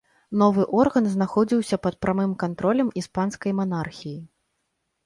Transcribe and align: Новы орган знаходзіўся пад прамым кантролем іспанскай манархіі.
Новы 0.41 0.63
орган 0.79 1.09
знаходзіўся 1.15 1.79
пад 1.83 1.99
прамым 2.07 2.35
кантролем 2.45 2.87
іспанскай 3.05 3.51
манархіі. 3.61 4.19